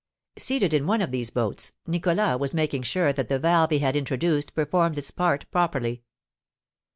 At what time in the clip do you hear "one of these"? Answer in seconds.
0.87-1.29